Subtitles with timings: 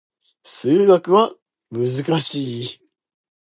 [0.41, 1.29] 数学は
[1.69, 1.87] 難
[2.21, 2.81] しい